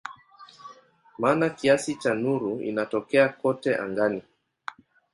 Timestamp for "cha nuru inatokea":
1.95-3.29